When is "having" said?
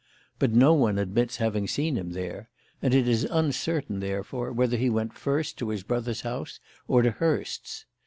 1.37-1.67